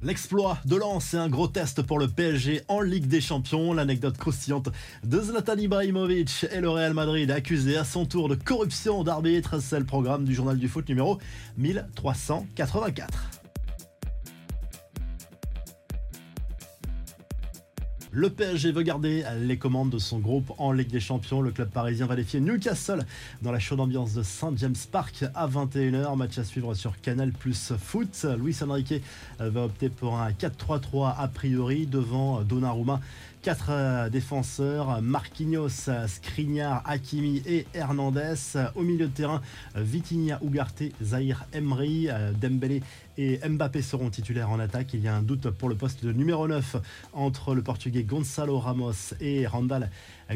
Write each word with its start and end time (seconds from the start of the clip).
L'exploit 0.00 0.58
de 0.64 0.76
Lens 0.76 1.12
est 1.14 1.16
un 1.16 1.28
gros 1.28 1.48
test 1.48 1.82
pour 1.82 1.98
le 1.98 2.06
PSG 2.06 2.62
en 2.68 2.80
Ligue 2.80 3.06
des 3.06 3.20
Champions. 3.20 3.72
L'anecdote 3.72 4.16
croustillante 4.16 4.68
de 5.02 5.20
Zlatan 5.20 5.56
Ibrahimovic 5.56 6.46
et 6.52 6.60
le 6.60 6.70
Real 6.70 6.94
Madrid 6.94 7.28
accusé 7.32 7.76
à 7.76 7.84
son 7.84 8.06
tour 8.06 8.28
de 8.28 8.36
corruption 8.36 9.02
d'arbitre. 9.02 9.60
C'est 9.60 9.78
le 9.78 9.84
programme 9.84 10.24
du 10.24 10.34
journal 10.34 10.56
du 10.56 10.68
foot 10.68 10.88
numéro 10.88 11.18
1384. 11.56 13.37
Le 18.10 18.30
PSG 18.30 18.72
veut 18.72 18.82
garder 18.82 19.22
les 19.38 19.58
commandes 19.58 19.90
de 19.90 19.98
son 19.98 20.18
groupe 20.18 20.52
en 20.56 20.72
Ligue 20.72 20.90
des 20.90 21.00
Champions. 21.00 21.42
Le 21.42 21.50
club 21.50 21.68
parisien 21.68 22.06
va 22.06 22.16
défier 22.16 22.40
Newcastle 22.40 23.04
dans 23.42 23.52
la 23.52 23.58
chaude 23.58 23.80
ambiance 23.80 24.14
de 24.14 24.22
Saint 24.22 24.52
James 24.56 24.74
Park 24.90 25.24
à 25.34 25.46
21h. 25.46 26.16
Match 26.16 26.38
à 26.38 26.44
suivre 26.44 26.72
sur 26.74 26.98
Canal 27.02 27.32
Plus 27.32 27.74
Foot. 27.78 28.26
Luis 28.38 28.56
Enrique 28.62 29.02
va 29.38 29.64
opter 29.64 29.90
pour 29.90 30.16
un 30.16 30.30
4-3-3 30.30 31.16
a 31.18 31.28
priori 31.28 31.86
devant 31.86 32.40
Donnarumma 32.40 33.00
Quatre 33.42 33.68
euh, 33.70 34.08
défenseurs, 34.08 35.00
Marquinhos, 35.00 35.88
Skriniar, 36.08 36.82
Hakimi 36.84 37.40
et 37.46 37.66
Hernandez. 37.72 38.34
Au 38.74 38.82
milieu 38.82 39.06
de 39.06 39.12
terrain, 39.12 39.40
Vitinha, 39.76 40.40
Ugarte, 40.42 40.82
Zahir 41.00 41.46
Emery, 41.52 42.08
euh, 42.10 42.32
Dembélé 42.32 42.82
et 43.16 43.38
Mbappé 43.48 43.80
seront 43.80 44.10
titulaires 44.10 44.50
en 44.50 44.58
attaque. 44.58 44.92
Il 44.92 45.00
y 45.00 45.08
a 45.08 45.14
un 45.14 45.22
doute 45.22 45.50
pour 45.50 45.68
le 45.68 45.76
poste 45.76 46.04
de 46.04 46.12
numéro 46.12 46.48
9 46.48 46.76
entre 47.12 47.54
le 47.54 47.62
portugais 47.62 47.97
Gonzalo 48.04 48.58
Ramos 48.58 49.14
et 49.20 49.46
Randall 49.46 49.90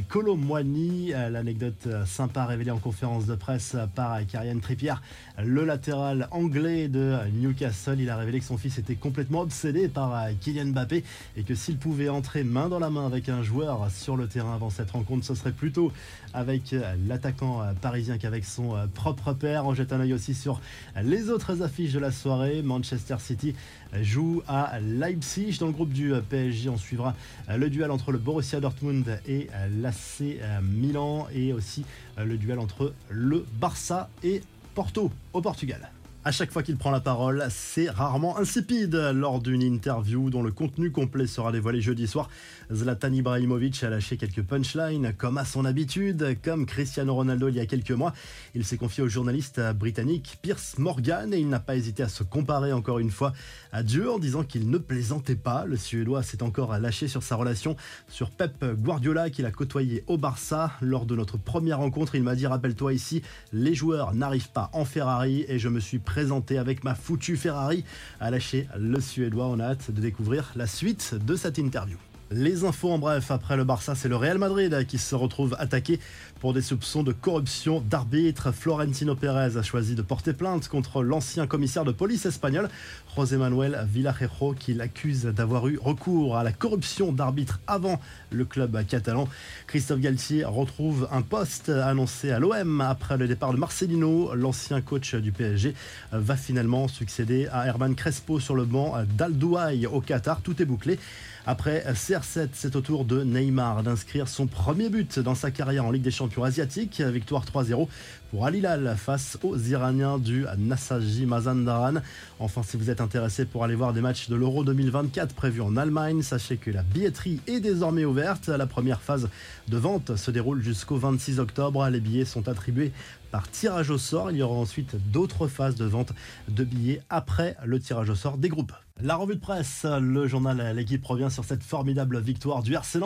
Colomwani. 0.09 1.12
Euh, 1.12 1.29
l'anecdote 1.29 1.89
sympa 2.07 2.47
révélée 2.47 2.70
en 2.70 2.79
conférence 2.79 3.27
de 3.27 3.34
presse 3.34 3.77
par 3.95 4.19
Karian 4.27 4.59
Trippier, 4.59 4.95
le 5.43 5.65
latéral 5.65 6.29
anglais 6.30 6.89
de 6.89 7.17
Newcastle. 7.34 8.01
Il 8.01 8.09
a 8.11 8.17
révélé 8.17 8.39
que 8.39 8.45
son 8.45 8.56
fils 8.56 8.79
était 8.79 8.95
complètement 8.95 9.41
obsédé 9.41 9.89
par 9.89 10.29
Kylian 10.41 10.67
Mbappé 10.67 11.05
et 11.37 11.43
que 11.43 11.55
s'il 11.55 11.77
pouvait 11.77 12.09
entrer 12.09 12.45
main 12.45 12.69
dans 12.69 12.79
la 12.79 12.91
main 12.91 13.06
avec 13.06 13.29
un 13.29 13.43
joueur 13.43 13.91
sur 13.91 14.17
le 14.17 14.27
terrain 14.27 14.55
avant 14.55 14.70
cette 14.70 14.91
rencontre. 14.91 15.27
Ce 15.27 15.34
serait 15.34 15.53
plutôt 15.53 15.92
avec 16.33 16.75
l'attaquant 17.06 17.61
parisien 17.81 18.19
qu'avec 18.19 18.45
son 18.45 18.77
propre 18.95 19.33
père. 19.34 19.67
On 19.67 19.75
jette 19.75 19.92
un 19.92 20.01
œil 20.01 20.14
aussi 20.14 20.34
sur 20.34 20.61
les 21.03 21.29
autres 21.29 21.62
affiches 21.62 21.92
de 21.92 21.98
la 21.98 22.12
soirée. 22.12 22.62
Manchester 22.62 23.17
City 23.19 23.55
joue 24.01 24.42
à 24.48 24.81
Leipzig. 24.81 25.58
Dans 25.58 25.67
le 25.67 25.73
groupe 25.73 25.92
du 25.92 26.12
PSG, 26.31 26.69
on 26.69 26.79
suivra 26.79 27.14
le 27.56 27.70
duel 27.70 27.91
entre 27.91 28.12
le 28.12 28.19
Borussia 28.19 28.61
Dortmund 28.61 29.20
et 29.27 29.48
l'AC 29.81 30.41
Milan 30.62 31.27
et 31.34 31.53
aussi 31.53 31.84
le 32.17 32.36
duel 32.36 32.58
entre 32.58 32.95
le 33.08 33.45
Barça 33.61 34.08
et 34.22 34.42
Porto 34.75 35.11
au 35.33 35.41
Portugal. 35.41 35.91
À 36.25 36.31
chaque 36.31 36.53
fois 36.53 36.62
qu'il 36.62 36.77
prend 36.77 36.92
la 36.92 37.01
parole, 37.01 37.45
c'est 37.51 37.91
rarement 37.91 38.39
insipide. 38.39 38.95
Lors 39.12 39.41
d'une 39.41 39.61
interview 39.61 40.31
dont 40.31 40.45
le 40.45 40.53
contenu 40.53 40.92
complet 40.92 41.27
sera 41.27 41.51
dévoilé 41.51 41.81
jeudi 41.81 42.06
soir, 42.06 42.31
Zlatan 42.73 43.12
Ibrahimovic 43.12 43.83
a 43.83 43.91
lâché 43.91 44.17
quelques 44.17 44.42
punchlines, 44.42 45.14
comme 45.19 45.37
à 45.37 45.45
son 45.45 45.64
habitude, 45.64 46.39
comme 46.45 46.64
Cristiano 46.64 47.12
Ronaldo 47.12 47.48
il 47.48 47.56
y 47.56 47.61
a 47.61 47.67
quelques 47.67 47.91
mois. 47.91 48.12
Il 48.55 48.64
s'est 48.64 48.77
confié 48.77 49.03
au 49.03 49.09
journaliste 49.09 49.61
britannique 49.75 50.39
Pierce 50.42 50.79
Morgan 50.79 51.34
et 51.34 51.41
il 51.41 51.48
n'a 51.48 51.59
pas 51.59 51.75
hésité 51.75 52.05
à 52.05 52.09
se 52.09 52.23
comparer 52.23 52.73
encore 52.73 53.01
une 53.01 53.11
fois 53.11 53.33
à 53.73 53.83
Dieu 53.83 54.09
en 54.09 54.20
disant 54.20 54.45
qu'il 54.45 54.70
ne 54.70 54.79
plaisantait 54.79 55.34
pas. 55.34 55.64
Le 55.64 55.77
Suédois 55.77 56.23
s'est 56.23 56.45
encore 56.45 56.79
lâché 56.79 57.09
sur 57.09 57.25
sa 57.25 57.34
relation 57.34 57.75
sur 58.07 58.31
Pep 58.31 58.64
Guardiola 58.64 59.29
qu'il 59.29 59.45
a 59.45 59.51
côtoyé 59.51 60.05
au 60.07 60.19
Barça. 60.19 60.70
Lors 60.83 61.05
de 61.05 61.17
notre 61.17 61.36
première 61.36 61.79
rencontre, 61.79 62.14
il 62.14 62.23
m'a 62.23 62.36
dit 62.36 62.47
Rappelle-toi 62.47 62.92
ici, 62.92 63.23
les 63.53 63.75
joueurs 63.75 64.14
n'arrivent 64.14 64.53
pas 64.53 64.70
en 64.73 64.84
Ferrari 64.84 65.45
et 65.48 65.59
je 65.59 65.69
me 65.69 65.81
suis 65.81 65.98
présenté 66.12 66.58
avec 66.58 66.84
ma 66.84 66.94
foutue 66.94 67.38
Ferrari, 67.38 67.86
a 68.20 68.30
lâché 68.30 68.68
le 68.78 69.00
Suédois. 69.00 69.46
On 69.46 69.58
a 69.60 69.64
hâte 69.64 69.91
de 69.91 70.02
découvrir 70.02 70.52
la 70.56 70.66
suite 70.66 71.14
de 71.14 71.36
cette 71.36 71.56
interview. 71.56 71.96
Les 72.34 72.64
infos 72.64 72.91
en 72.91 72.98
bref, 72.98 73.30
après 73.30 73.56
le 73.56 73.64
Barça, 73.64 73.94
c'est 73.94 74.08
le 74.08 74.16
Real 74.16 74.38
Madrid 74.38 74.86
qui 74.86 74.97
se 74.97 75.14
retrouve 75.14 75.55
attaqué 75.58 76.00
pour 76.41 76.55
des 76.55 76.62
soupçons 76.62 77.02
de 77.02 77.12
corruption 77.12 77.80
d'arbitre. 77.80 78.52
Florentino 78.52 79.14
Pérez 79.14 79.58
a 79.58 79.62
choisi 79.62 79.95
de 79.95 80.02
porter 80.02 80.33
plainte 80.33 80.68
contre 80.68 81.02
l'ancien 81.02 81.46
commissaire 81.46 81.84
de 81.84 81.92
police 81.92 82.24
espagnol, 82.24 82.68
José 83.14 83.36
Manuel 83.36 83.86
Villarejo, 83.92 84.55
qui 84.55 84.73
l'accuse 84.73 85.24
d'avoir 85.24 85.68
eu 85.68 85.79
recours 85.79 86.39
à 86.39 86.42
la 86.42 86.52
corruption 86.52 87.12
d'arbitre 87.12 87.61
avant 87.67 88.01
le 88.30 88.45
club 88.45 88.83
catalan. 88.86 89.28
Christophe 89.67 90.01
Galtier 90.01 90.45
retrouve 90.45 91.08
un 91.12 91.23
poste 91.23 91.68
annoncé 91.68 92.30
à 92.30 92.39
l'OM 92.39 92.80
après 92.80 93.18
le 93.18 93.28
départ 93.28 93.52
de 93.52 93.58
Marcelino. 93.58 94.34
L'ancien 94.34 94.80
coach 94.80 95.14
du 95.14 95.33
PSG 95.33 95.74
va 96.12 96.36
finalement 96.36 96.89
succéder 96.89 97.46
à 97.52 97.67
Herman 97.67 97.95
Crespo 97.95 98.40
sur 98.40 98.55
le 98.55 98.64
banc 98.64 98.95
d'Aldouaï 99.18 99.86
au 99.86 100.01
Qatar. 100.01 100.40
Tout 100.40 100.62
est 100.62 100.67
bouclé. 100.67 100.98
Après 101.45 101.84
CR7, 102.22 102.48
c'est 102.52 102.77
au 102.77 102.80
tour 102.80 103.05
de 103.05 103.22
Neymar 103.22 103.83
d'inscrire 103.83 104.28
son 104.28 104.46
premier 104.46 104.88
but 104.88 105.18
dans 105.18 105.34
sa 105.34 105.50
carrière 105.50 105.84
en 105.84 105.90
Ligue 105.90 106.02
des 106.02 106.10
Champions 106.10 106.44
asiatiques. 106.44 107.00
Victoire 107.00 107.44
3-0 107.44 107.88
pour 108.30 108.46
Al 108.46 108.55
Hilal 108.55 108.96
face 108.96 109.38
aux 109.42 109.58
Iraniens 109.58 110.18
du 110.18 110.44
Nasaji 110.58 111.27
Mazandaran. 111.27 111.94
Enfin, 112.38 112.62
si 112.62 112.77
vous 112.77 112.90
êtes 112.90 113.00
intéressé 113.00 113.44
pour 113.44 113.64
aller 113.64 113.74
voir 113.74 113.92
des 113.92 114.00
matchs 114.00 114.28
de 114.28 114.36
l'Euro 114.36 114.64
2024 114.64 115.34
prévus 115.34 115.62
en 115.62 115.77
Allemagne, 115.77 116.22
sachez 116.22 116.56
que 116.56 116.70
la 116.70 116.83
billetterie 116.83 117.40
est 117.46 117.60
désormais 117.60 118.05
ouverte. 118.05 118.48
La 118.48 118.66
première 118.66 119.00
phase 119.00 119.28
de 119.68 119.77
vente 119.77 120.16
se 120.16 120.30
déroule 120.30 120.62
jusqu'au 120.62 120.96
26 120.96 121.40
octobre. 121.40 121.89
Les 121.89 122.00
billets 122.00 122.24
sont 122.24 122.48
attribués 122.48 122.92
par 123.30 123.50
tirage 123.50 123.90
au 123.90 123.98
sort. 123.98 124.30
Il 124.30 124.36
y 124.36 124.42
aura 124.42 124.56
ensuite 124.56 124.96
d'autres 125.10 125.48
phases 125.48 125.74
de 125.74 125.84
vente 125.84 126.12
de 126.48 126.64
billets 126.64 127.02
après 127.10 127.56
le 127.64 127.80
tirage 127.80 128.10
au 128.10 128.14
sort 128.14 128.38
des 128.38 128.49
groupes. 128.49 128.72
La 129.05 129.17
revue 129.17 129.35
de 129.35 129.40
presse, 129.40 129.85
le 129.85 130.29
journal 130.29 130.76
L'équipe 130.76 131.05
revient 131.05 131.29
sur 131.29 131.44
cette 131.44 131.64
formidable 131.64 132.20
victoire 132.20 132.62
du 132.62 132.75
RC 132.75 133.00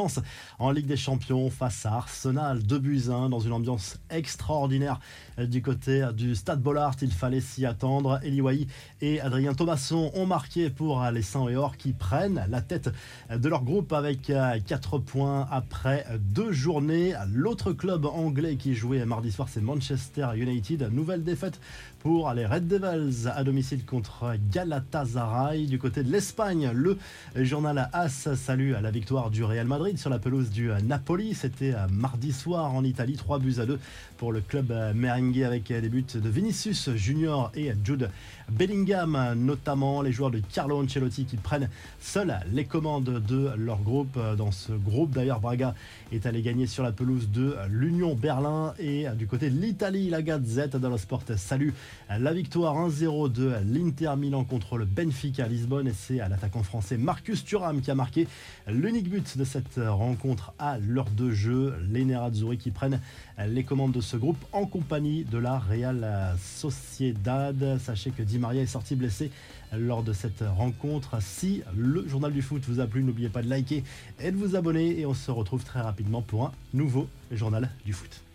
en 0.58 0.70
Ligue 0.70 0.84
des 0.84 0.98
Champions 0.98 1.48
face 1.48 1.86
à 1.86 1.94
Arsenal, 1.94 2.62
2 2.62 2.78
buts 2.78 3.04
1 3.08 3.30
dans 3.30 3.40
une 3.40 3.52
ambiance 3.52 3.98
extraordinaire 4.10 5.00
du 5.38 5.62
côté 5.62 6.06
du 6.14 6.34
Stade 6.34 6.60
Bollard. 6.60 6.96
Il 7.00 7.12
fallait 7.12 7.40
s'y 7.40 7.64
attendre. 7.64 8.20
Eli 8.22 8.66
et 9.00 9.22
Adrien 9.22 9.54
Thomasson 9.54 10.10
ont 10.14 10.26
marqué 10.26 10.68
pour 10.68 11.02
les 11.10 11.22
Saints 11.22 11.48
et 11.48 11.56
Or 11.56 11.78
qui 11.78 11.94
prennent 11.94 12.44
la 12.50 12.60
tête 12.60 12.90
de 13.30 13.48
leur 13.48 13.64
groupe 13.64 13.94
avec 13.94 14.30
4 14.66 14.98
points 14.98 15.48
après 15.50 16.04
deux 16.20 16.52
journées. 16.52 17.14
L'autre 17.32 17.72
club 17.72 18.04
anglais 18.04 18.56
qui 18.56 18.74
jouait 18.74 19.02
mardi 19.06 19.32
soir, 19.32 19.48
c'est 19.50 19.62
Manchester 19.62 20.28
United. 20.36 20.90
Nouvelle 20.92 21.24
défaite 21.24 21.58
pour 22.00 22.30
les 22.34 22.44
Red 22.44 22.68
Devils 22.68 23.28
à 23.34 23.42
domicile 23.44 23.86
contre 23.86 24.34
Galatasaray. 24.52 25.64
Du 25.66 25.78
côté 25.78 25.85
de 25.94 26.10
l'Espagne, 26.10 26.70
le 26.72 26.98
journal 27.36 27.88
AS 27.92 28.34
salue 28.34 28.72
la 28.80 28.90
victoire 28.90 29.30
du 29.30 29.44
Real 29.44 29.66
Madrid 29.66 29.98
sur 29.98 30.10
la 30.10 30.18
pelouse 30.18 30.50
du 30.50 30.70
Napoli. 30.84 31.34
C'était 31.34 31.74
mardi 31.90 32.32
soir 32.32 32.74
en 32.74 32.84
Italie, 32.84 33.14
3 33.16 33.38
buts 33.38 33.56
à 33.58 33.66
2 33.66 33.78
pour 34.16 34.32
le 34.32 34.40
club 34.40 34.72
merengue 34.94 35.42
avec 35.42 35.68
des 35.68 35.88
buts 35.88 36.04
de 36.14 36.28
Vinicius 36.28 36.90
Junior 36.94 37.52
et 37.54 37.72
Jude 37.84 38.10
Bellingham, 38.50 39.34
notamment 39.36 40.02
les 40.02 40.12
joueurs 40.12 40.30
de 40.30 40.40
Carlo 40.52 40.82
Ancelotti 40.82 41.24
qui 41.24 41.36
prennent 41.36 41.68
seuls 42.00 42.34
les 42.52 42.64
commandes 42.64 43.22
de 43.26 43.50
leur 43.56 43.80
groupe. 43.82 44.18
Dans 44.36 44.52
ce 44.52 44.72
groupe, 44.72 45.12
d'ailleurs, 45.12 45.40
Braga 45.40 45.74
est 46.12 46.26
allé 46.26 46.42
gagner 46.42 46.66
sur 46.66 46.82
la 46.82 46.92
pelouse 46.92 47.30
de 47.30 47.54
l'Union 47.68 48.14
Berlin 48.14 48.74
et 48.78 49.06
du 49.16 49.26
côté 49.26 49.50
de 49.50 49.60
l'Italie, 49.60 50.10
la 50.10 50.22
Gazette 50.22 50.76
dello 50.76 50.98
Sport 50.98 51.22
salue 51.36 51.70
la 52.08 52.32
victoire 52.32 52.74
1-0 52.74 53.30
de 53.30 53.52
l'Inter 53.64 54.14
Milan 54.16 54.44
contre 54.44 54.78
le 54.78 54.84
Benfica 54.84 55.46
Lisbonne 55.66 55.88
et 55.88 55.92
c'est 55.92 56.20
à 56.20 56.28
l'attaquant 56.28 56.62
français 56.62 56.96
Marcus 56.96 57.44
Thuram 57.44 57.80
qui 57.80 57.90
a 57.90 57.96
marqué 57.96 58.28
l'unique 58.68 59.10
but 59.10 59.36
de 59.36 59.42
cette 59.42 59.80
rencontre 59.84 60.52
à 60.60 60.78
l'heure 60.78 61.10
de 61.10 61.32
jeu. 61.32 61.74
Les 61.90 62.04
Nerazzurri 62.04 62.56
qui 62.56 62.70
prennent 62.70 63.00
les 63.44 63.64
commandes 63.64 63.90
de 63.90 64.00
ce 64.00 64.16
groupe 64.16 64.38
en 64.52 64.66
compagnie 64.66 65.24
de 65.24 65.38
la 65.38 65.58
Real 65.58 66.36
Sociedad. 66.40 67.78
Sachez 67.80 68.12
que 68.12 68.22
Di 68.22 68.38
Maria 68.38 68.62
est 68.62 68.66
sorti 68.66 68.94
blessé 68.94 69.32
lors 69.76 70.04
de 70.04 70.12
cette 70.12 70.44
rencontre. 70.56 71.20
Si 71.20 71.62
le 71.76 72.06
journal 72.06 72.32
du 72.32 72.42
foot 72.42 72.62
vous 72.68 72.78
a 72.78 72.86
plu, 72.86 73.02
n'oubliez 73.02 73.28
pas 73.28 73.42
de 73.42 73.48
liker 73.48 73.82
et 74.20 74.30
de 74.30 74.36
vous 74.36 74.54
abonner 74.54 75.00
et 75.00 75.04
on 75.04 75.14
se 75.14 75.32
retrouve 75.32 75.64
très 75.64 75.80
rapidement 75.80 76.22
pour 76.22 76.44
un 76.44 76.52
nouveau 76.74 77.08
journal 77.32 77.70
du 77.84 77.92
foot. 77.92 78.26